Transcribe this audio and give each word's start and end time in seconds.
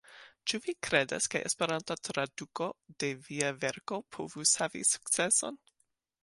Ĉu 0.51 0.59
vi 0.61 0.73
kredas 0.85 1.27
ke 1.33 1.41
Esperanta 1.49 1.97
traduko 2.09 2.71
de 3.05 3.11
via 3.27 3.53
verko 3.67 4.01
povus 4.19 4.55
havi 4.63 4.83
sukceson? 4.95 5.63